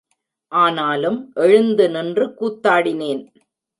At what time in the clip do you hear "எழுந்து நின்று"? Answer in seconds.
1.35-2.27